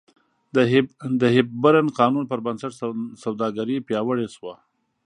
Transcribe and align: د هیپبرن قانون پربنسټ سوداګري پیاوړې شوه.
د 1.21 1.23
هیپبرن 1.35 1.87
قانون 1.99 2.23
پربنسټ 2.31 2.71
سوداګري 3.23 3.77
پیاوړې 3.87 4.27
شوه. 4.35 4.53